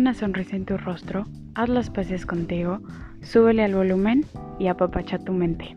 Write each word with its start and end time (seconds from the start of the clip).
una 0.00 0.14
sonrisa 0.14 0.56
en 0.56 0.64
tu 0.64 0.78
rostro, 0.78 1.26
haz 1.54 1.68
las 1.68 1.90
paces 1.90 2.24
contigo, 2.24 2.80
súbele 3.20 3.62
al 3.62 3.74
volumen 3.74 4.24
y 4.58 4.68
apapacha 4.68 5.18
tu 5.18 5.34
mente. 5.34 5.76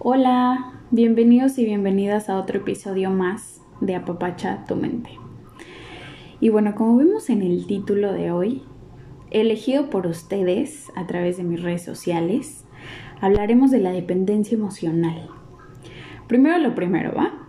Hola, 0.00 0.80
bienvenidos 0.90 1.58
y 1.58 1.64
bienvenidas 1.64 2.28
a 2.28 2.38
otro 2.38 2.58
episodio 2.58 3.10
más 3.10 3.62
de 3.80 3.94
Apapacha 3.94 4.64
tu 4.66 4.74
mente. 4.74 5.10
Y 6.40 6.48
bueno, 6.48 6.74
como 6.74 6.96
vemos 6.96 7.30
en 7.30 7.42
el 7.42 7.68
título 7.68 8.12
de 8.12 8.32
hoy, 8.32 8.64
elegido 9.30 9.90
por 9.90 10.08
ustedes 10.08 10.90
a 10.96 11.06
través 11.06 11.36
de 11.36 11.44
mis 11.44 11.62
redes 11.62 11.84
sociales, 11.84 12.64
hablaremos 13.20 13.70
de 13.70 13.78
la 13.78 13.92
dependencia 13.92 14.56
emocional. 14.56 15.30
Primero 16.26 16.58
lo 16.58 16.74
primero, 16.74 17.12
¿va? 17.16 17.45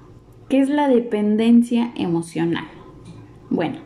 ¿Qué 0.49 0.59
es 0.59 0.69
la 0.69 0.87
dependencia 0.87 1.91
emocional? 1.95 2.65
Bueno, 3.49 3.79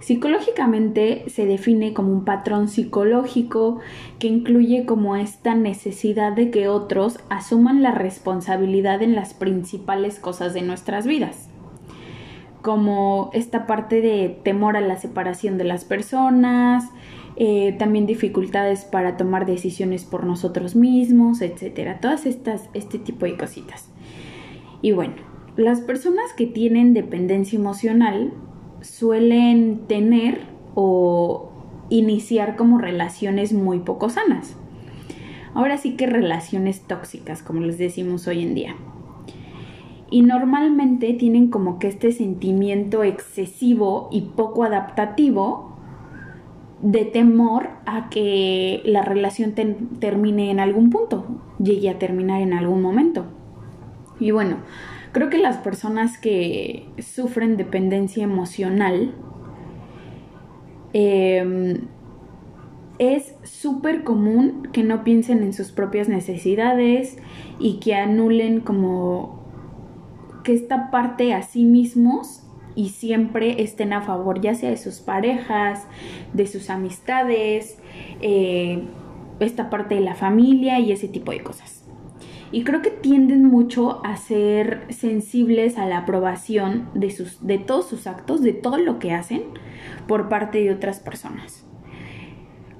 psicológicamente 0.00 1.24
se 1.28 1.46
define 1.46 1.94
como 1.94 2.12
un 2.12 2.24
patrón 2.24 2.68
psicológico 2.68 3.80
que 4.20 4.28
incluye 4.28 4.86
como 4.86 5.16
esta 5.16 5.56
necesidad 5.56 6.32
de 6.32 6.50
que 6.52 6.68
otros 6.68 7.18
asuman 7.28 7.82
la 7.82 7.90
responsabilidad 7.90 9.02
en 9.02 9.16
las 9.16 9.34
principales 9.34 10.20
cosas 10.20 10.54
de 10.54 10.62
nuestras 10.62 11.06
vidas 11.06 11.48
como 12.62 13.30
esta 13.32 13.64
parte 13.68 14.00
de 14.00 14.40
temor 14.42 14.76
a 14.76 14.80
la 14.80 14.96
separación 14.96 15.56
de 15.56 15.62
las 15.62 15.84
personas, 15.84 16.90
eh, 17.36 17.76
también 17.78 18.06
dificultades 18.06 18.84
para 18.84 19.16
tomar 19.16 19.46
decisiones 19.46 20.04
por 20.04 20.24
nosotros 20.24 20.74
mismos, 20.74 21.42
etcétera. 21.42 22.00
Todas 22.00 22.26
estas, 22.26 22.68
este 22.74 22.98
tipo 22.98 23.24
de 23.24 23.36
cositas. 23.36 23.88
Y 24.82 24.90
bueno, 24.90 25.14
las 25.56 25.80
personas 25.80 26.32
que 26.36 26.46
tienen 26.46 26.92
dependencia 26.92 27.58
emocional 27.58 28.32
suelen 28.82 29.86
tener 29.86 30.40
o 30.74 31.50
iniciar 31.88 32.56
como 32.56 32.78
relaciones 32.78 33.52
muy 33.52 33.80
poco 33.80 34.10
sanas. 34.10 34.56
Ahora 35.54 35.78
sí 35.78 35.96
que 35.96 36.06
relaciones 36.06 36.82
tóxicas, 36.82 37.42
como 37.42 37.60
les 37.60 37.78
decimos 37.78 38.26
hoy 38.26 38.42
en 38.42 38.54
día. 38.54 38.76
Y 40.10 40.22
normalmente 40.22 41.14
tienen 41.14 41.48
como 41.48 41.78
que 41.78 41.88
este 41.88 42.12
sentimiento 42.12 43.02
excesivo 43.02 44.08
y 44.12 44.20
poco 44.36 44.64
adaptativo 44.64 45.74
de 46.82 47.06
temor 47.06 47.70
a 47.86 48.10
que 48.10 48.82
la 48.84 49.02
relación 49.02 49.54
termine 49.98 50.50
en 50.50 50.60
algún 50.60 50.90
punto, 50.90 51.24
llegue 51.58 51.88
a 51.88 51.98
terminar 51.98 52.42
en 52.42 52.52
algún 52.52 52.82
momento. 52.82 53.24
Y 54.20 54.30
bueno, 54.30 54.58
creo 55.16 55.30
que 55.30 55.38
las 55.38 55.56
personas 55.56 56.18
que 56.18 56.90
sufren 56.98 57.56
dependencia 57.56 58.22
emocional 58.22 59.14
em, 60.92 61.86
es 62.98 63.34
súper 63.42 64.04
común 64.04 64.68
que 64.74 64.82
no 64.82 65.04
piensen 65.04 65.42
en 65.42 65.54
sus 65.54 65.72
propias 65.72 66.10
necesidades 66.10 67.16
y 67.58 67.78
que 67.80 67.94
anulen 67.94 68.60
como 68.60 69.40
que 70.44 70.52
esta 70.52 70.90
parte 70.90 71.32
a 71.32 71.40
sí 71.40 71.64
mismos 71.64 72.42
y 72.74 72.90
siempre 72.90 73.62
estén 73.62 73.94
a 73.94 74.02
favor 74.02 74.42
ya 74.42 74.54
sea 74.54 74.68
de 74.68 74.76
sus 74.76 75.00
parejas, 75.00 75.86
de 76.34 76.46
sus 76.46 76.68
amistades, 76.68 77.78
eh, 78.20 78.82
esta 79.40 79.70
parte 79.70 79.94
de 79.94 80.02
la 80.02 80.14
familia 80.14 80.78
y 80.78 80.92
ese 80.92 81.08
tipo 81.08 81.32
de 81.32 81.42
cosas. 81.42 81.75
Y 82.52 82.64
creo 82.64 82.82
que 82.82 82.90
tienden 82.90 83.44
mucho 83.44 84.04
a 84.04 84.16
ser 84.16 84.86
sensibles 84.90 85.78
a 85.78 85.86
la 85.86 85.98
aprobación 85.98 86.88
de, 86.94 87.10
sus, 87.10 87.44
de 87.44 87.58
todos 87.58 87.88
sus 87.88 88.06
actos, 88.06 88.42
de 88.42 88.52
todo 88.52 88.78
lo 88.78 88.98
que 88.98 89.12
hacen 89.12 89.42
por 90.06 90.28
parte 90.28 90.58
de 90.58 90.72
otras 90.72 91.00
personas. 91.00 91.64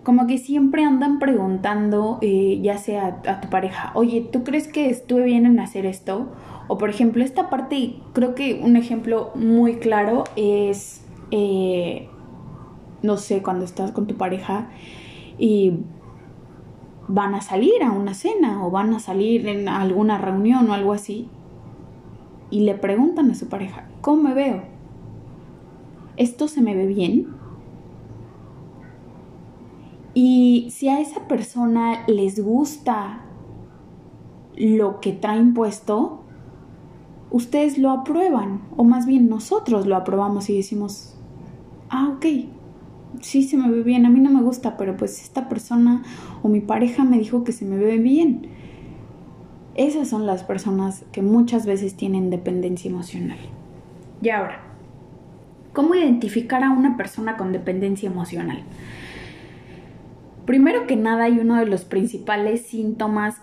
Como 0.02 0.28
que 0.28 0.38
siempre 0.38 0.84
andan 0.84 1.18
preguntando, 1.18 2.18
eh, 2.22 2.60
ya 2.62 2.78
sea 2.78 3.20
a, 3.26 3.40
tu 3.40 3.50
pareja, 3.50 3.90
oye, 3.94 4.28
¿tú 4.32 4.44
crees 4.44 4.68
que 4.68 4.88
estuve 4.88 5.24
bien 5.24 5.46
en 5.46 5.58
hacer 5.58 5.84
esto? 5.84 6.32
O 6.68 6.78
por 6.78 6.90
ejemplo, 6.90 7.24
esta 7.24 7.50
parte, 7.50 7.96
creo 8.12 8.36
que 8.36 8.60
un 8.62 8.76
ejemplo 8.76 9.32
muy 9.34 9.76
claro 9.76 10.22
es, 10.36 11.04
eh, 11.32 12.08
no 13.02 13.16
sé, 13.16 13.42
cuando 13.42 13.64
estás 13.64 13.90
con 13.90 14.06
tu 14.06 14.14
pareja 14.14 14.68
y 15.38 15.80
van 17.08 17.34
a 17.34 17.40
salir 17.40 17.82
a 17.82 17.92
una 17.92 18.14
cena 18.14 18.64
o 18.66 18.70
van 18.70 18.92
a 18.94 18.98
salir 18.98 19.46
en 19.46 19.68
alguna 19.68 20.18
reunión 20.18 20.68
o 20.70 20.74
algo 20.74 20.92
así 20.92 21.28
y 22.50 22.60
le 22.60 22.74
preguntan 22.74 23.30
a 23.30 23.34
su 23.34 23.48
pareja, 23.48 23.88
¿cómo 24.00 24.22
me 24.22 24.34
veo? 24.34 24.62
¿Esto 26.16 26.48
se 26.48 26.62
me 26.62 26.74
ve 26.74 26.86
bien? 26.86 27.34
Y 30.14 30.68
si 30.70 30.88
a 30.88 31.00
esa 31.00 31.28
persona 31.28 32.04
les 32.06 32.42
gusta 32.42 33.20
lo 34.56 35.00
que 35.00 35.12
traen 35.12 35.52
puesto, 35.52 36.22
ustedes 37.30 37.76
lo 37.76 37.90
aprueban, 37.90 38.62
o 38.76 38.84
más 38.84 39.04
bien 39.04 39.28
nosotros 39.28 39.86
lo 39.86 39.96
aprobamos 39.96 40.48
y 40.48 40.56
decimos, 40.56 41.18
ah, 41.90 42.14
ok, 42.16 42.24
sí 43.26 43.42
se 43.42 43.56
me 43.56 43.68
ve 43.68 43.82
bien, 43.82 44.06
a 44.06 44.08
mí 44.08 44.20
no 44.20 44.30
me 44.30 44.40
gusta, 44.40 44.76
pero 44.76 44.96
pues 44.96 45.20
esta 45.20 45.48
persona 45.48 46.04
o 46.44 46.48
mi 46.48 46.60
pareja 46.60 47.02
me 47.02 47.18
dijo 47.18 47.42
que 47.42 47.50
se 47.50 47.64
me 47.64 47.76
ve 47.76 47.98
bien. 47.98 48.46
Esas 49.74 50.08
son 50.08 50.26
las 50.26 50.44
personas 50.44 51.04
que 51.10 51.22
muchas 51.22 51.66
veces 51.66 51.96
tienen 51.96 52.30
dependencia 52.30 52.88
emocional. 52.88 53.38
Y 54.22 54.30
ahora, 54.30 54.60
¿cómo 55.72 55.96
identificar 55.96 56.62
a 56.62 56.70
una 56.70 56.96
persona 56.96 57.36
con 57.36 57.50
dependencia 57.50 58.08
emocional? 58.08 58.62
Primero 60.46 60.86
que 60.86 60.94
nada 60.94 61.24
hay 61.24 61.40
uno 61.40 61.56
de 61.56 61.66
los 61.66 61.84
principales 61.84 62.62
síntomas 62.66 63.38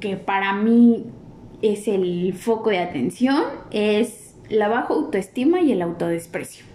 que 0.00 0.16
para 0.16 0.52
mí 0.52 1.06
es 1.62 1.86
el 1.86 2.34
foco 2.34 2.70
de 2.70 2.80
atención, 2.80 3.44
es 3.70 4.34
la 4.48 4.66
baja 4.66 4.94
autoestima 4.94 5.60
y 5.60 5.70
el 5.70 5.80
autodesprecio. 5.80 6.69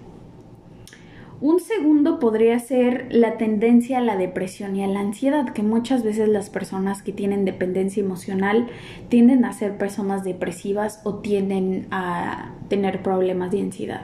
Un 1.41 1.59
segundo 1.59 2.19
podría 2.19 2.57
ser 2.59 3.07
la 3.12 3.38
tendencia 3.38 3.97
a 3.97 4.01
la 4.01 4.16
depresión 4.16 4.78
y 4.78 4.84
a 4.84 4.88
la 4.88 5.01
ansiedad, 5.01 5.50
que 5.50 5.63
muchas 5.63 6.01
veces 6.01 6.29
las 6.29 6.50
personas 6.50 7.01
que 7.01 7.12
tienen 7.12 7.44
dependencia 7.44 8.01
emocional 8.01 8.68
tienden 9.09 9.44
a 9.44 9.51
ser 9.51 9.78
personas 9.78 10.23
depresivas 10.23 11.01
o 11.03 11.16
tienden 11.16 11.88
a 11.91 12.53
tener 12.69 13.03
problemas 13.03 13.51
de 13.51 13.59
ansiedad. 13.59 14.01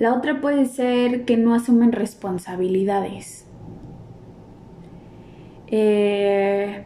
La 0.00 0.14
otra 0.14 0.40
puede 0.40 0.66
ser 0.66 1.24
que 1.24 1.36
no 1.36 1.54
asumen 1.54 1.92
responsabilidades. 1.92 3.46
Eh, 5.68 6.82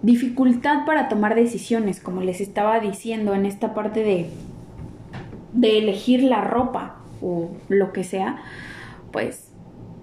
dificultad 0.00 0.86
para 0.86 1.08
tomar 1.08 1.34
decisiones, 1.34 2.00
como 2.00 2.22
les 2.22 2.40
estaba 2.40 2.80
diciendo 2.80 3.34
en 3.34 3.44
esta 3.44 3.74
parte 3.74 4.02
de, 4.02 4.30
de 5.52 5.78
elegir 5.78 6.22
la 6.22 6.40
ropa 6.40 6.99
o 7.20 7.50
lo 7.68 7.92
que 7.92 8.04
sea, 8.04 8.42
pues 9.12 9.52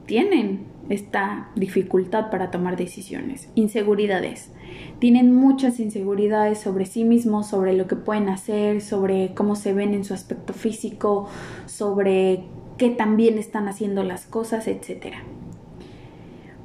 tienen 0.05 0.65
esta 0.89 1.49
dificultad 1.55 2.29
para 2.29 2.49
tomar 2.49 2.77
decisiones. 2.77 3.49
Inseguridades. 3.55 4.51
Tienen 4.99 5.35
muchas 5.35 5.79
inseguridades 5.79 6.59
sobre 6.59 6.85
sí 6.85 7.03
mismos, 7.03 7.47
sobre 7.47 7.73
lo 7.73 7.87
que 7.87 7.95
pueden 7.95 8.29
hacer, 8.29 8.81
sobre 8.81 9.33
cómo 9.33 9.55
se 9.55 9.73
ven 9.73 9.93
en 9.93 10.03
su 10.03 10.13
aspecto 10.13 10.53
físico, 10.53 11.27
sobre 11.65 12.43
qué 12.77 12.89
también 12.89 13.37
están 13.37 13.67
haciendo 13.67 14.03
las 14.03 14.25
cosas, 14.25 14.67
etc. 14.67 15.15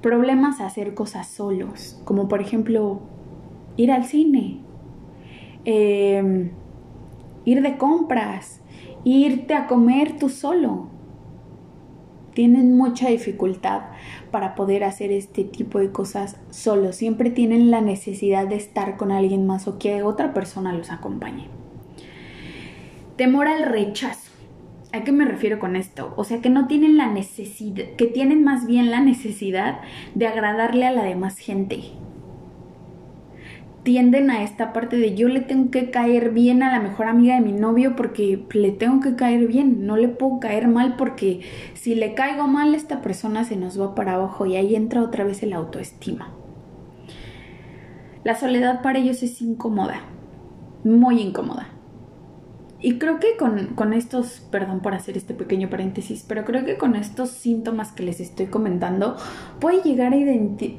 Problemas 0.00 0.60
a 0.60 0.66
hacer 0.66 0.94
cosas 0.94 1.28
solos, 1.28 2.00
como 2.04 2.28
por 2.28 2.40
ejemplo 2.40 3.00
ir 3.76 3.90
al 3.90 4.04
cine, 4.04 4.60
em, 5.64 6.50
ir 7.44 7.62
de 7.62 7.76
compras, 7.76 8.61
irte 9.04 9.54
a 9.54 9.66
comer 9.66 10.18
tú 10.18 10.28
solo. 10.28 10.88
Tienen 12.34 12.76
mucha 12.76 13.08
dificultad 13.08 13.82
para 14.30 14.54
poder 14.54 14.84
hacer 14.84 15.12
este 15.12 15.44
tipo 15.44 15.78
de 15.78 15.90
cosas 15.90 16.38
solo. 16.50 16.92
Siempre 16.92 17.30
tienen 17.30 17.70
la 17.70 17.80
necesidad 17.80 18.46
de 18.46 18.56
estar 18.56 18.96
con 18.96 19.12
alguien 19.12 19.46
más 19.46 19.68
o 19.68 19.78
que 19.78 20.02
otra 20.02 20.32
persona 20.32 20.72
los 20.72 20.90
acompañe. 20.90 21.48
Temor 23.16 23.48
al 23.48 23.64
rechazo. 23.64 24.30
¿A 24.92 25.04
qué 25.04 25.12
me 25.12 25.24
refiero 25.24 25.58
con 25.58 25.76
esto? 25.76 26.12
O 26.16 26.24
sea, 26.24 26.40
que 26.40 26.50
no 26.50 26.66
tienen 26.66 26.96
la 26.96 27.10
necesidad, 27.10 27.84
que 27.96 28.06
tienen 28.06 28.44
más 28.44 28.66
bien 28.66 28.90
la 28.90 29.00
necesidad 29.00 29.80
de 30.14 30.26
agradarle 30.26 30.86
a 30.86 30.92
la 30.92 31.02
demás 31.02 31.38
gente 31.38 31.92
tienden 33.82 34.30
a 34.30 34.44
esta 34.44 34.72
parte 34.72 34.96
de 34.96 35.14
yo 35.14 35.28
le 35.28 35.40
tengo 35.40 35.70
que 35.70 35.90
caer 35.90 36.30
bien 36.30 36.62
a 36.62 36.70
la 36.70 36.80
mejor 36.80 37.06
amiga 37.06 37.34
de 37.34 37.40
mi 37.40 37.52
novio 37.52 37.96
porque 37.96 38.44
le 38.52 38.70
tengo 38.70 39.00
que 39.00 39.16
caer 39.16 39.48
bien, 39.48 39.86
no 39.86 39.96
le 39.96 40.08
puedo 40.08 40.38
caer 40.38 40.68
mal 40.68 40.96
porque 40.96 41.40
si 41.74 41.94
le 41.94 42.14
caigo 42.14 42.46
mal 42.46 42.74
esta 42.74 43.02
persona 43.02 43.44
se 43.44 43.56
nos 43.56 43.80
va 43.80 43.94
para 43.94 44.14
abajo 44.14 44.46
y 44.46 44.56
ahí 44.56 44.76
entra 44.76 45.02
otra 45.02 45.24
vez 45.24 45.42
el 45.42 45.52
autoestima. 45.52 46.32
La 48.22 48.36
soledad 48.36 48.82
para 48.82 49.00
ellos 49.00 49.22
es 49.24 49.42
incómoda, 49.42 50.00
muy 50.84 51.20
incómoda. 51.20 51.68
y 52.84 52.98
creo 52.98 53.20
que 53.20 53.36
con, 53.36 53.92
estos, 53.92 54.46
perdón 54.50 54.80
por 54.80 54.94
hacer 54.94 55.16
este 55.16 55.34
pequeño 55.34 55.70
paréntesis, 55.70 56.24
pero 56.26 56.44
creo 56.44 56.64
que 56.64 56.78
con 56.78 56.94
estos 56.94 57.30
síntomas 57.30 57.92
que 57.92 58.04
les 58.04 58.20
estoy 58.20 58.46
comentando, 58.46 59.16
puede 59.60 59.82
llegar 59.82 60.14
a 60.14 60.16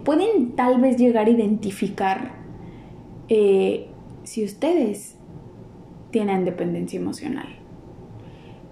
pueden 0.04 0.56
tal 0.56 0.80
vez 0.80 0.98
llegar 0.98 1.28
a 1.28 1.30
identificar 1.30 2.43
eh, 3.36 3.88
si 4.24 4.44
ustedes 4.44 5.18
tienen 6.12 6.46
dependencia 6.46 7.00
emocional. 7.00 7.48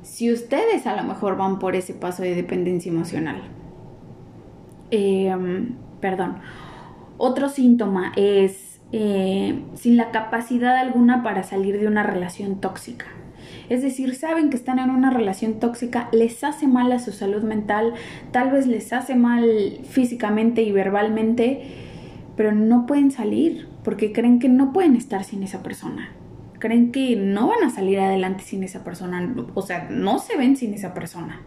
Si 0.03 0.31
ustedes 0.31 0.85
a 0.85 0.95
lo 0.95 1.03
mejor 1.03 1.35
van 1.35 1.57
por 1.57 1.75
ese 1.75 1.95
paso 1.95 2.21
de 2.21 2.35
dependencia 2.35 2.91
emocional. 2.91 3.41
Em, 4.91 5.77
perdón. 5.99 6.37
Otro 7.17 7.49
síntoma 7.49 8.11
es 8.15 8.79
eh, 8.91 9.63
sin 9.73 9.97
la 9.97 10.11
capacidad 10.11 10.77
alguna 10.77 11.23
para 11.23 11.41
salir 11.41 11.79
de 11.79 11.87
una 11.87 12.03
relación 12.03 12.61
tóxica. 12.61 13.07
Es 13.67 13.81
decir, 13.81 14.13
saben 14.13 14.51
que 14.51 14.57
están 14.57 14.77
en 14.77 14.91
una 14.91 15.09
relación 15.09 15.59
tóxica, 15.59 16.07
les 16.11 16.43
hace 16.43 16.67
mal 16.67 16.91
a 16.91 16.99
su 16.99 17.13
salud 17.13 17.41
mental, 17.41 17.93
tal 18.31 18.51
vez 18.51 18.67
les 18.67 18.93
hace 18.93 19.15
mal 19.15 19.79
físicamente 19.89 20.61
y 20.61 20.71
verbalmente, 20.71 21.63
pero 22.35 22.51
no 22.51 22.85
pueden 22.85 23.09
salir 23.09 23.70
porque 23.83 24.11
creen 24.11 24.39
que 24.39 24.49
no 24.49 24.73
pueden 24.73 24.95
estar 24.95 25.23
sin 25.23 25.43
esa 25.43 25.63
persona. 25.63 26.09
Creen 26.59 26.91
que 26.91 27.15
no 27.15 27.47
van 27.47 27.63
a 27.63 27.69
salir 27.69 27.99
adelante 27.99 28.43
sin 28.43 28.63
esa 28.63 28.83
persona, 28.83 29.33
o 29.55 29.61
sea, 29.61 29.87
no 29.89 30.19
se 30.19 30.37
ven 30.37 30.55
sin 30.55 30.73
esa 30.73 30.93
persona. 30.93 31.41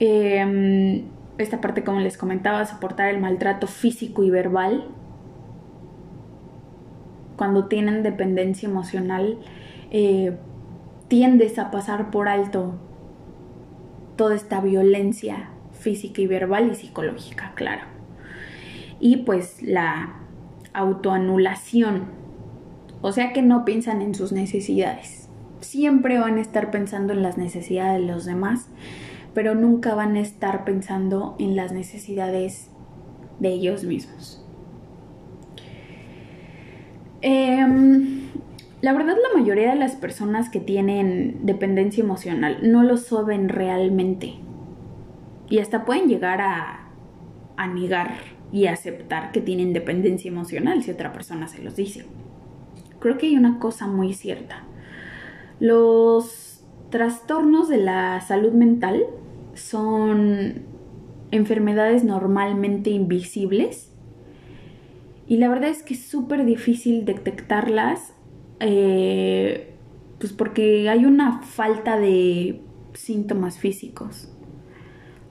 Em, 0.00 1.04
esta 1.38 1.60
parte, 1.60 1.84
como 1.84 2.00
les 2.00 2.16
comentaba, 2.16 2.64
soportar 2.64 3.08
el 3.08 3.20
maltrato 3.20 3.66
físico 3.66 4.22
y 4.22 4.30
verbal. 4.30 4.88
Cuando 7.36 7.66
tienen 7.66 8.02
dependencia 8.02 8.68
emocional, 8.68 9.38
eh, 9.90 10.36
tiendes 11.08 11.58
a 11.58 11.70
pasar 11.70 12.10
por 12.10 12.28
alto 12.28 12.74
toda 14.16 14.34
esta 14.34 14.60
violencia 14.60 15.50
física 15.72 16.20
y 16.20 16.26
verbal 16.26 16.70
y 16.72 16.74
psicológica, 16.74 17.52
claro. 17.54 17.82
Y 18.98 19.18
pues 19.18 19.62
la 19.62 20.16
autoanulación, 20.78 22.04
o 23.00 23.12
sea 23.12 23.32
que 23.32 23.42
no 23.42 23.64
piensan 23.64 24.02
en 24.02 24.14
sus 24.14 24.32
necesidades. 24.32 25.28
Siempre 25.60 26.18
van 26.18 26.38
a 26.38 26.40
estar 26.40 26.70
pensando 26.70 27.12
en 27.12 27.22
las 27.22 27.36
necesidades 27.36 28.00
de 28.00 28.06
los 28.06 28.24
demás, 28.24 28.68
pero 29.34 29.54
nunca 29.54 29.94
van 29.94 30.16
a 30.16 30.20
estar 30.20 30.64
pensando 30.64 31.36
en 31.38 31.56
las 31.56 31.72
necesidades 31.72 32.70
de 33.40 33.48
ellos 33.50 33.84
mismos. 33.84 34.44
Eh, 37.20 37.66
la 38.80 38.92
verdad 38.92 39.16
la 39.16 39.40
mayoría 39.40 39.70
de 39.70 39.76
las 39.76 39.96
personas 39.96 40.50
que 40.50 40.60
tienen 40.60 41.40
dependencia 41.42 42.04
emocional 42.04 42.58
no 42.62 42.84
lo 42.84 42.96
saben 42.96 43.48
realmente. 43.48 44.34
Y 45.50 45.58
hasta 45.58 45.84
pueden 45.84 46.08
llegar 46.08 46.40
a, 46.40 46.88
a 47.56 47.66
negar 47.66 48.37
y 48.52 48.66
aceptar 48.66 49.32
que 49.32 49.40
tienen 49.40 49.72
dependencia 49.72 50.30
emocional 50.30 50.82
si 50.82 50.90
otra 50.90 51.12
persona 51.12 51.48
se 51.48 51.62
los 51.62 51.76
dice. 51.76 52.06
Creo 53.00 53.18
que 53.18 53.26
hay 53.26 53.36
una 53.36 53.58
cosa 53.58 53.86
muy 53.86 54.12
cierta. 54.14 54.64
Los 55.60 56.64
trastornos 56.90 57.68
de 57.68 57.78
la 57.78 58.20
salud 58.20 58.52
mental 58.52 59.04
son 59.54 60.62
enfermedades 61.30 62.04
normalmente 62.04 62.90
invisibles 62.90 63.92
y 65.26 65.36
la 65.36 65.48
verdad 65.48 65.68
es 65.68 65.82
que 65.82 65.94
es 65.94 66.06
súper 66.06 66.46
difícil 66.46 67.04
detectarlas 67.04 68.14
eh, 68.60 69.74
pues 70.18 70.32
porque 70.32 70.88
hay 70.88 71.04
una 71.04 71.42
falta 71.42 71.98
de 71.98 72.60
síntomas 72.94 73.58
físicos. 73.58 74.32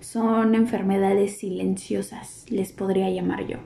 Son 0.09 0.55
enfermedades 0.55 1.39
silenciosas, 1.39 2.45
les 2.49 2.71
podría 2.71 3.09
llamar 3.09 3.45
yo. 3.45 3.57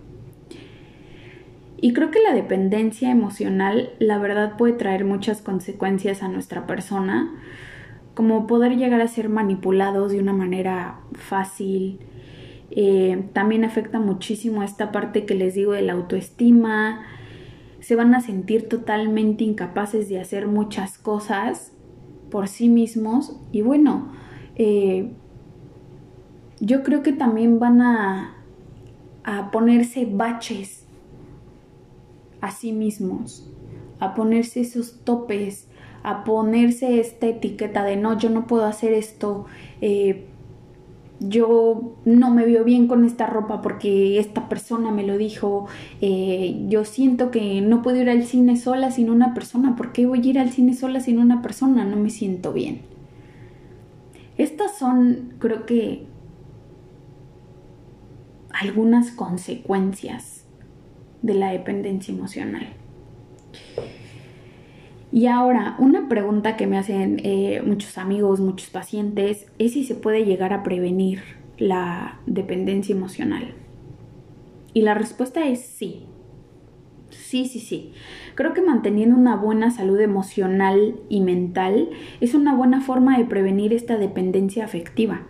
Y 1.79 1.93
creo 1.93 2.09
que 2.09 2.19
la 2.19 2.33
dependencia 2.33 3.11
emocional, 3.11 3.91
la 3.99 4.17
verdad, 4.17 4.57
puede 4.57 4.73
traer 4.73 5.05
muchas 5.05 5.43
consecuencias 5.43 6.23
a 6.23 6.29
nuestra 6.29 6.65
persona, 6.65 7.31
como 8.15 8.47
poder 8.47 8.75
llegar 8.75 9.01
a 9.01 9.07
ser 9.07 9.29
manipulados 9.29 10.11
de 10.11 10.19
una 10.19 10.33
manera 10.33 11.01
fácil. 11.13 11.99
Eh, 12.71 13.23
también 13.33 13.63
afecta 13.63 13.99
muchísimo 13.99 14.63
esta 14.63 14.91
parte 14.91 15.27
que 15.27 15.35
les 15.35 15.53
digo 15.53 15.73
de 15.73 15.83
la 15.83 15.93
autoestima, 15.93 17.03
se 17.81 17.95
van 17.95 18.15
a 18.15 18.21
sentir 18.21 18.67
totalmente 18.67 19.43
incapaces 19.43 20.09
de 20.09 20.19
hacer 20.19 20.47
muchas 20.47 20.97
cosas 20.97 21.71
por 22.31 22.47
sí 22.47 22.67
mismos 22.67 23.39
y 23.51 23.61
bueno, 23.61 24.11
eh, 24.55 25.11
yo 26.62 26.84
creo 26.84 27.02
que 27.02 27.12
también 27.12 27.60
van 27.60 27.81
a, 27.81 28.36
a 29.24 29.52
ponerse 29.52 30.06
baches 30.06 30.86
a 32.40 32.52
sí 32.52 32.72
mismos, 32.72 33.48
a 34.00 34.13
ponerse 34.13 34.62
esos 34.62 35.02
topes, 35.04 35.68
a 36.04 36.24
ponerse 36.24 37.00
esta 37.00 37.28
etiqueta 37.28 37.84
de 37.84 37.98
no, 37.98 38.18
yo 38.18 38.30
no 38.30 38.46
puedo 38.48 38.66
hacer 38.66 38.94
esto, 38.94 39.46
eh, 39.81 40.28
yo 41.19 41.94
no 42.06 42.31
me 42.31 42.46
veo 42.46 42.63
bien 42.63 42.88
con 42.88 43.06
esta 43.06 43.28
ropa 43.28 43.62
porque 43.62 44.19
esta 44.19 44.48
persona 44.48 44.92
me 44.92 45.06
lo 45.06 45.18
dijo, 45.18 45.68
eh, 46.00 46.63
yo 46.68 46.86
siento 46.86 47.30
que 47.30 47.62
no 47.62 47.81
puedo 47.81 48.02
ir 48.02 48.10
al 48.10 48.24
cine 48.24 48.56
sola 48.56 48.92
sin 48.92 49.10
una 49.10 49.34
persona, 49.34 49.75
¿por 49.75 49.94
qué 49.94 50.06
voy 50.06 50.22
a 50.22 50.30
ir 50.30 50.40
al 50.40 50.50
cine 50.50 50.75
sola 50.75 51.00
sin 51.00 51.19
una 51.19 51.42
persona? 51.42 51.86
No 51.86 51.96
me 51.98 52.10
siento 52.10 52.54
bien. 52.54 52.81
Estas 54.38 54.78
son, 54.80 55.34
creo 55.38 55.68
que, 55.68 56.08
algunas 58.62 59.10
consecuencias 59.10 60.46
de 61.24 61.34
la 61.34 61.52
dependencia 61.52 62.13
emocional. 62.13 62.68
Y 65.12 65.25
ahora, 65.25 65.75
una 65.80 66.08
pregunta 66.08 66.56
que 66.58 66.68
me 66.68 66.78
hacen 66.78 67.19
eh, 67.24 67.63
muchos 67.66 67.98
amigos, 67.98 68.40
muchos 68.40 68.69
pacientes, 68.69 69.48
es 69.58 69.74
si 69.74 69.84
se 69.84 69.96
puede 69.96 70.25
llegar 70.25 70.54
a 70.54 70.62
prevenir 70.62 71.24
la 71.58 72.19
dependencia 72.28 72.96
emocional. 72.96 73.56
Y 74.75 74.81
la 74.81 74.94
respuesta 74.94 75.48
es 75.48 75.62
sí. 75.62 76.06
Sí, 77.10 77.48
sí, 77.48 77.60
sí. 77.60 77.94
Creo 78.36 78.53
que 78.53 78.62
manteniendo 78.62 79.18
una 79.18 79.36
buena 79.36 79.72
salud 79.72 80.00
emocional 80.00 81.00
y 81.10 81.22
mental 81.22 81.89
es 82.22 82.36
una 82.36 82.56
buena 82.56 82.80
forma 82.80 83.18
de 83.18 83.25
prevenir 83.25 83.74
esta 83.74 83.98
dependencia 83.98 84.63
afectiva. 84.63 85.27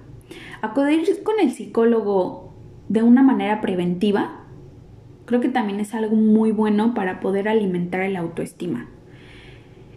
Acudir 0.62 1.24
con 1.24 1.40
el 1.40 1.52
psicólogo 1.52 2.50
de 2.92 3.04
una 3.04 3.24
manera 3.24 3.62
preventiva 3.62 4.42
creo 5.24 5.40
que 5.40 5.48
también 5.48 5.80
es 5.80 5.94
algo 5.94 6.18
muy 6.18 6.52
bueno 6.52 6.94
para 6.94 7.22
poder 7.22 7.48
alimentar 7.48 8.02
el 8.02 8.18
autoestima. 8.18 8.90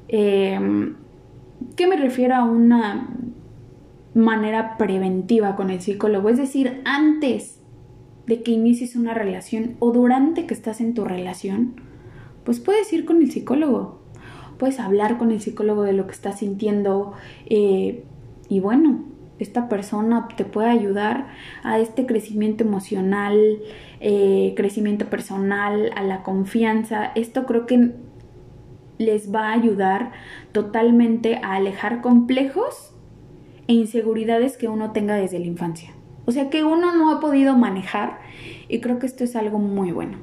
Em, 0.07 0.95
¿Qué 1.75 1.89
me 1.89 1.97
refiero 1.97 2.37
a 2.37 2.45
una 2.45 3.09
manera 4.15 4.77
preventiva 4.77 5.57
con 5.57 5.71
el 5.71 5.81
psicólogo? 5.81 6.29
Es 6.29 6.39
decir, 6.39 6.83
antes 6.85 7.61
de 8.29 8.45
que 8.45 8.53
inicies 8.53 8.95
una 8.95 9.13
relación 9.13 9.75
o 9.81 9.91
durante 9.91 10.47
que 10.47 10.55
estás 10.55 10.81
en 10.81 10.95
tu 10.95 11.05
relación, 11.05 11.81
pues 12.45 12.61
puedes 12.61 12.93
ir 12.93 13.05
con 13.05 13.21
el 13.21 13.33
psicólogo. 13.33 14.03
Puedes 14.57 14.79
hablar 14.79 15.19
con 15.19 15.33
el 15.33 15.41
psicólogo 15.41 15.83
de 15.83 15.95
lo 15.95 16.07
que 16.07 16.13
estás 16.13 16.39
sintiendo 16.39 17.13
eh, 17.47 18.05
y 18.49 18.61
bueno, 18.61 19.03
esta 19.45 19.69
persona 19.69 20.29
te 20.37 20.45
puede 20.45 20.69
ayudar 20.69 21.29
a 21.63 21.79
este 21.79 22.07
crecimiento 22.07 22.65
emocional, 22.65 23.39
eh, 24.01 24.55
crecimiento 24.57 25.07
personal, 25.07 25.91
a 25.97 26.03
la 26.03 26.23
confianza. 26.23 27.13
Esto 27.15 27.47
creo 27.47 27.67
que 27.67 27.93
les 28.99 29.33
va 29.35 29.49
a 29.49 29.53
ayudar 29.53 30.13
totalmente 30.53 31.37
a 31.37 31.55
alejar 31.55 32.01
complejos 32.01 32.95
e 33.67 33.75
inseguridades 33.75 34.57
que 34.57 34.69
uno 34.69 34.93
tenga 34.93 35.17
desde 35.17 35.39
la 35.39 35.47
infancia. 35.47 35.91
O 36.27 36.33
sea, 36.33 36.49
que 36.51 36.65
uno 36.65 36.95
no 36.95 37.11
ha 37.11 37.21
podido 37.21 37.57
manejar 37.57 38.19
y 38.69 38.81
creo 38.81 38.99
que 38.99 39.07
esto 39.07 39.25
es 39.25 39.37
algo 39.37 39.59
muy 39.59 39.93
bueno. 39.93 40.19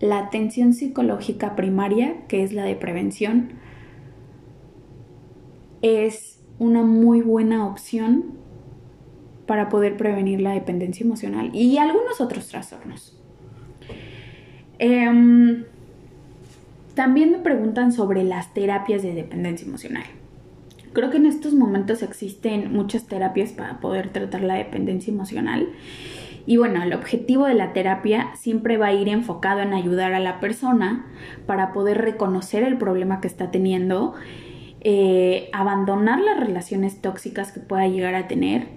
La 0.00 0.18
atención 0.18 0.72
psicológica 0.72 1.56
primaria, 1.56 2.26
que 2.26 2.42
es 2.42 2.52
la 2.52 2.64
de 2.64 2.74
prevención, 2.74 3.52
es 5.82 6.33
una 6.58 6.82
muy 6.82 7.20
buena 7.20 7.66
opción 7.66 8.24
para 9.46 9.68
poder 9.68 9.96
prevenir 9.96 10.40
la 10.40 10.52
dependencia 10.52 11.04
emocional 11.04 11.50
y 11.54 11.76
algunos 11.78 12.20
otros 12.20 12.48
trastornos. 12.48 13.18
Eh, 14.78 15.64
también 16.94 17.32
me 17.32 17.38
preguntan 17.38 17.92
sobre 17.92 18.22
las 18.22 18.54
terapias 18.54 19.02
de 19.02 19.14
dependencia 19.14 19.66
emocional. 19.66 20.04
Creo 20.92 21.10
que 21.10 21.16
en 21.16 21.26
estos 21.26 21.52
momentos 21.52 22.02
existen 22.02 22.72
muchas 22.72 23.06
terapias 23.06 23.50
para 23.50 23.80
poder 23.80 24.10
tratar 24.10 24.42
la 24.42 24.54
dependencia 24.54 25.12
emocional. 25.12 25.68
Y 26.46 26.56
bueno, 26.56 26.84
el 26.84 26.92
objetivo 26.92 27.46
de 27.46 27.54
la 27.54 27.72
terapia 27.72 28.30
siempre 28.36 28.76
va 28.76 28.86
a 28.86 28.92
ir 28.92 29.08
enfocado 29.08 29.60
en 29.60 29.72
ayudar 29.74 30.14
a 30.14 30.20
la 30.20 30.38
persona 30.38 31.06
para 31.46 31.72
poder 31.72 31.98
reconocer 31.98 32.62
el 32.62 32.78
problema 32.78 33.20
que 33.20 33.26
está 33.26 33.50
teniendo 33.50 34.14
eh, 34.86 35.48
abandonar 35.52 36.20
las 36.20 36.38
relaciones 36.38 37.00
tóxicas 37.00 37.52
que 37.52 37.60
pueda 37.60 37.88
llegar 37.88 38.14
a 38.14 38.28
tener 38.28 38.68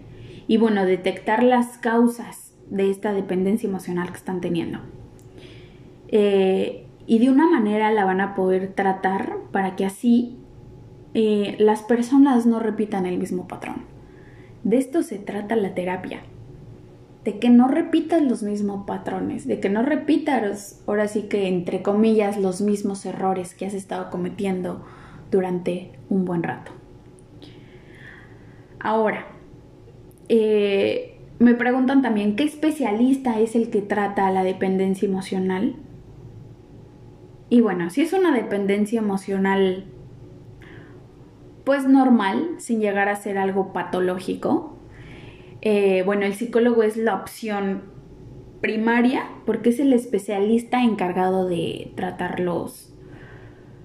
y 0.48 0.56
bueno, 0.56 0.86
detectar 0.86 1.44
las 1.44 1.78
causas 1.78 2.54
de 2.70 2.90
esta 2.90 3.12
dependencia 3.12 3.68
emocional 3.68 4.10
que 4.10 4.18
están 4.18 4.40
teniendo. 4.40 4.80
Eh, 6.08 6.86
y 7.06 7.20
de 7.20 7.30
una 7.30 7.50
manera 7.50 7.92
la 7.92 8.06
van 8.06 8.22
a 8.22 8.36
poder 8.36 8.74
tratar 8.74 9.36
para 9.52 9.76
que 9.76 9.86
así 9.86 10.38
eh, 11.14 11.58
las 11.60 11.84
personas 11.84 12.46
no 12.46 12.60
repitan 12.60 13.06
el 13.06 13.18
mismo 13.18 13.48
patrón. 13.50 13.84
De 14.64 14.78
esto 14.78 15.04
se 15.04 15.18
trata 15.18 15.58
la 15.58 15.74
terapia. 15.74 16.22
De 17.26 17.40
que 17.40 17.50
no 17.50 17.68
repitas 17.68 18.22
los 18.22 18.44
mismos 18.44 18.86
patrones, 18.88 19.46
de 19.46 19.60
que 19.60 19.70
no 19.70 19.82
repitas, 19.82 20.82
ahora 20.88 21.10
sí 21.10 21.24
que 21.24 21.50
entre 21.50 21.82
comillas, 21.82 22.38
los 22.38 22.62
mismos 22.62 23.06
errores 23.06 23.54
que 23.54 23.66
has 23.66 23.74
estado 23.74 24.10
cometiendo 24.10 24.86
durante 25.31 25.91
un 26.10 26.25
buen 26.25 26.43
rato. 26.43 26.72
Ahora, 28.79 29.25
eh, 30.29 31.19
me 31.39 31.53
preguntan 31.53 32.01
también, 32.01 32.36
¿qué 32.36 32.43
especialista 32.43 33.39
es 33.39 33.55
el 33.55 33.69
que 33.69 33.81
trata 33.81 34.31
la 34.31 34.43
dependencia 34.43 35.07
emocional? 35.07 35.75
Y 37.50 37.62
bueno, 37.62 37.89
si 37.89 38.01
es 38.01 38.13
una 38.13 38.34
dependencia 38.34 39.00
emocional, 39.00 39.86
pues 41.63 41.88
normal, 41.88 42.55
sin 42.57 42.79
llegar 42.79 43.07
a 43.10 43.15
ser 43.15 43.38
algo 43.38 43.72
patológico, 43.74 44.77
eh, 45.62 46.03
bueno, 46.05 46.25
el 46.25 46.34
psicólogo 46.34 46.84
es 46.84 46.98
la 46.98 47.15
opción 47.15 47.84
primaria 48.62 49.29
porque 49.46 49.69
es 49.69 49.79
el 49.79 49.93
especialista 49.93 50.84
encargado 50.84 51.48
de 51.48 51.91
tratar 51.96 52.39
los, 52.39 52.93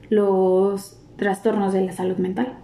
los 0.08 1.01
trastornos 1.16 1.72
de 1.72 1.84
la 1.84 1.92
salud 1.92 2.16
mental. 2.16 2.58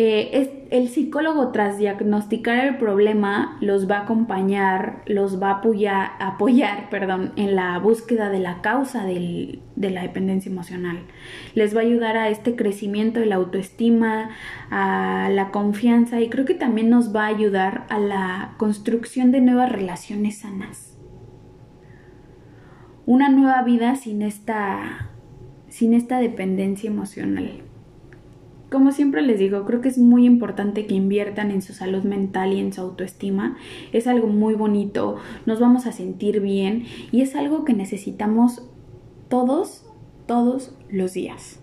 Eh, 0.00 0.30
es, 0.32 0.50
el 0.70 0.88
psicólogo 0.88 1.50
tras 1.50 1.76
diagnosticar 1.76 2.64
el 2.64 2.76
problema 2.76 3.58
los 3.60 3.90
va 3.90 3.96
a 3.96 4.02
acompañar, 4.02 5.02
los 5.06 5.42
va 5.42 5.48
a 5.48 5.54
apoyar, 5.54 6.12
apoyar 6.20 6.88
perdón, 6.90 7.32
en 7.34 7.56
la 7.56 7.76
búsqueda 7.80 8.30
de 8.30 8.38
la 8.38 8.60
causa 8.60 9.04
de 9.04 9.60
la 9.76 10.02
dependencia 10.02 10.52
emocional. 10.52 11.00
Les 11.54 11.74
va 11.74 11.80
a 11.80 11.82
ayudar 11.82 12.16
a 12.16 12.28
este 12.28 12.54
crecimiento 12.54 13.18
de 13.18 13.26
la 13.26 13.34
autoestima, 13.34 14.30
a 14.70 15.30
la 15.32 15.50
confianza 15.50 16.20
y 16.20 16.28
creo 16.28 16.44
que 16.44 16.54
también 16.54 16.90
nos 16.90 17.12
va 17.12 17.24
a 17.24 17.28
ayudar 17.28 17.84
a 17.88 17.98
la 17.98 18.54
construcción 18.56 19.32
de 19.32 19.40
nuevas 19.40 19.72
relaciones 19.72 20.38
sanas. 20.38 20.96
Una 23.04 23.30
nueva 23.30 23.62
vida 23.62 23.96
sin 23.96 24.22
esta, 24.22 25.10
sin 25.78 25.94
esta 25.94 26.18
dependencia 26.18 26.90
emocional. 26.90 27.60
Como 28.68 28.90
siempre 28.90 29.22
les 29.22 29.38
digo, 29.38 29.64
creo 29.64 29.80
que 29.80 29.88
es 29.88 29.96
muy 29.96 30.26
importante 30.26 30.86
que 30.86 30.94
inviertan 30.96 31.52
en 31.52 31.62
su 31.62 31.72
salud 31.72 32.02
mental 32.02 32.52
y 32.52 32.58
en 32.58 32.72
su 32.72 32.80
autoestima. 32.80 33.56
Es 33.92 34.08
algo 34.08 34.26
muy 34.26 34.54
bonito, 34.54 35.18
nos 35.46 35.60
vamos 35.60 35.86
a 35.86 35.92
sentir 35.92 36.40
bien 36.40 36.82
y 37.12 37.20
es 37.20 37.36
algo 37.36 37.64
que 37.64 37.74
necesitamos 37.74 38.68
todos, 39.28 39.84
todos 40.26 40.74
los 40.90 41.12
días. 41.12 41.60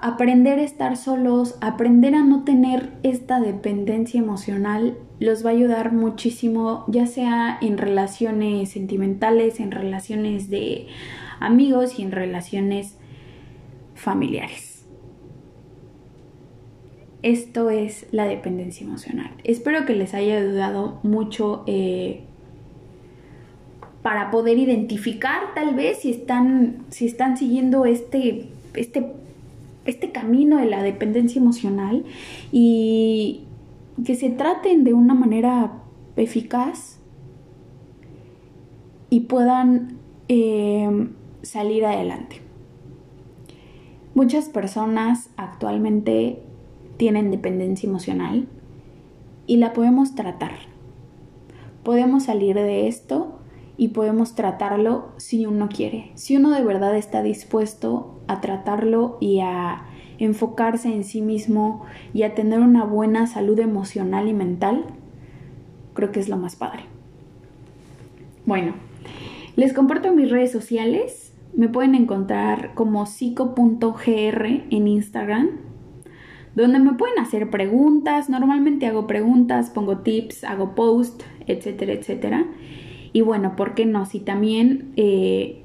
Aprender 0.00 0.60
a 0.60 0.62
estar 0.62 0.96
solos, 0.96 1.56
aprender 1.60 2.14
a 2.14 2.22
no 2.22 2.44
tener 2.44 2.92
esta 3.02 3.40
dependencia 3.40 4.20
emocional, 4.20 4.96
los 5.18 5.44
va 5.44 5.50
a 5.50 5.52
ayudar 5.52 5.92
muchísimo, 5.92 6.84
ya 6.86 7.06
sea 7.06 7.58
en 7.60 7.78
relaciones 7.78 8.70
sentimentales, 8.70 9.58
en 9.58 9.72
relaciones 9.72 10.50
de 10.50 10.86
amigos 11.40 11.98
y 11.98 12.02
en 12.02 12.12
relaciones 12.12 12.96
familiares. 13.96 14.86
Esto 17.22 17.68
es 17.68 18.06
la 18.12 18.26
dependencia 18.26 18.86
emocional. 18.86 19.32
Espero 19.42 19.84
que 19.84 19.96
les 19.96 20.14
haya 20.14 20.38
ayudado 20.38 21.00
mucho 21.02 21.64
eh, 21.66 22.22
para 24.02 24.30
poder 24.30 24.58
identificar 24.58 25.52
tal 25.56 25.74
vez 25.74 25.98
si 25.98 26.10
están, 26.12 26.84
si 26.90 27.06
están 27.06 27.36
siguiendo 27.36 27.84
este, 27.86 28.48
este, 28.74 29.12
este 29.88 30.12
camino 30.12 30.58
de 30.58 30.66
la 30.66 30.82
dependencia 30.82 31.40
emocional 31.40 32.04
y 32.52 33.44
que 34.04 34.14
se 34.14 34.28
traten 34.28 34.84
de 34.84 34.92
una 34.92 35.14
manera 35.14 35.82
eficaz 36.16 37.00
y 39.08 39.20
puedan 39.20 39.96
eh, 40.28 41.08
salir 41.42 41.86
adelante. 41.86 42.42
Muchas 44.14 44.50
personas 44.50 45.30
actualmente 45.36 46.42
tienen 46.98 47.30
dependencia 47.30 47.88
emocional 47.88 48.46
y 49.46 49.56
la 49.56 49.72
podemos 49.72 50.14
tratar. 50.14 50.52
Podemos 51.82 52.24
salir 52.24 52.56
de 52.56 52.88
esto 52.88 53.38
y 53.78 53.88
podemos 53.88 54.34
tratarlo 54.34 55.12
si 55.16 55.46
uno 55.46 55.70
quiere. 55.70 56.10
Si 56.16 56.36
uno 56.36 56.50
de 56.50 56.62
verdad 56.62 56.94
está 56.94 57.22
dispuesto 57.22 58.17
a 58.28 58.40
tratarlo 58.40 59.18
y 59.20 59.40
a 59.40 59.84
enfocarse 60.18 60.92
en 60.92 61.04
sí 61.04 61.20
mismo 61.20 61.84
y 62.12 62.22
a 62.22 62.34
tener 62.34 62.60
una 62.60 62.84
buena 62.84 63.26
salud 63.26 63.58
emocional 63.58 64.28
y 64.28 64.32
mental, 64.32 64.84
creo 65.94 66.12
que 66.12 66.20
es 66.20 66.28
lo 66.28 66.36
más 66.36 66.56
padre. 66.56 66.84
Bueno, 68.46 68.74
les 69.56 69.72
comparto 69.72 70.12
mis 70.12 70.30
redes 70.30 70.52
sociales 70.52 71.28
me 71.58 71.68
pueden 71.68 71.96
encontrar 71.96 72.72
como 72.74 73.04
psico.gr 73.04 74.46
en 74.70 74.88
Instagram, 74.88 75.48
donde 76.54 76.78
me 76.78 76.92
pueden 76.92 77.18
hacer 77.18 77.50
preguntas. 77.50 78.30
Normalmente 78.30 78.86
hago 78.86 79.08
preguntas, 79.08 79.70
pongo 79.70 79.98
tips, 79.98 80.44
hago 80.44 80.76
post, 80.76 81.22
etcétera, 81.48 81.94
etcétera. 81.94 82.46
Y 83.12 83.22
bueno, 83.22 83.56
¿por 83.56 83.74
qué 83.74 83.86
no? 83.86 84.06
Si 84.06 84.20
también 84.20 84.92
eh, 84.96 85.64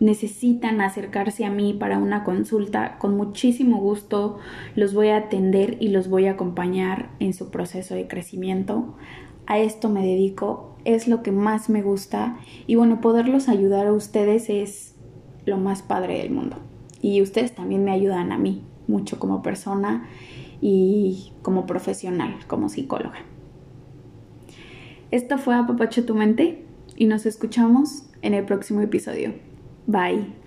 necesitan 0.00 0.80
acercarse 0.80 1.44
a 1.44 1.50
mí 1.50 1.74
para 1.74 1.98
una 1.98 2.24
consulta, 2.24 2.96
con 2.98 3.16
muchísimo 3.16 3.78
gusto 3.78 4.38
los 4.74 4.94
voy 4.94 5.08
a 5.08 5.18
atender 5.18 5.76
y 5.78 5.88
los 5.88 6.08
voy 6.08 6.26
a 6.26 6.32
acompañar 6.32 7.10
en 7.20 7.34
su 7.34 7.50
proceso 7.50 7.94
de 7.94 8.08
crecimiento. 8.08 8.96
A 9.46 9.58
esto 9.58 9.90
me 9.90 10.04
dedico, 10.04 10.74
es 10.84 11.06
lo 11.06 11.22
que 11.22 11.32
más 11.32 11.68
me 11.68 11.82
gusta 11.82 12.38
y 12.66 12.76
bueno, 12.76 13.00
poderlos 13.02 13.48
ayudar 13.48 13.86
a 13.86 13.92
ustedes 13.92 14.48
es 14.48 14.94
lo 15.44 15.58
más 15.58 15.82
padre 15.82 16.18
del 16.18 16.30
mundo. 16.30 16.56
Y 17.02 17.20
ustedes 17.20 17.54
también 17.54 17.84
me 17.84 17.92
ayudan 17.92 18.32
a 18.32 18.38
mí 18.38 18.62
mucho 18.88 19.18
como 19.18 19.42
persona 19.42 20.08
y 20.62 21.32
como 21.42 21.66
profesional, 21.66 22.36
como 22.46 22.68
psicóloga. 22.68 23.18
Esto 25.10 25.38
fue 25.38 25.56
Apapacho 25.56 26.04
tu 26.04 26.14
mente 26.14 26.64
y 26.96 27.06
nos 27.06 27.26
escuchamos 27.26 28.04
en 28.22 28.34
el 28.34 28.44
próximo 28.44 28.80
episodio. 28.80 29.49
Bye. 29.90 30.39